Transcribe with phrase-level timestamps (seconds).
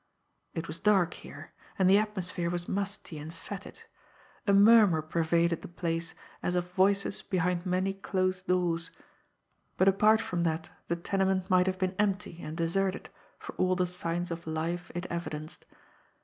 [0.55, 3.83] It was dark here, and the atmosphere was musty and fetid;
[4.47, 8.89] a murmur pervaded the place as of voices behind many closed doors,
[9.77, 13.85] but apart from that the tenement might have been empty and deserted for all the
[13.85, 15.67] signs of life it evidenced.